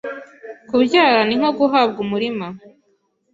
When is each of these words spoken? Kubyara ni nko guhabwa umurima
Kubyara 0.67 1.19
ni 1.27 1.35
nko 1.39 1.49
guhabwa 1.59 1.97
umurima 2.05 2.47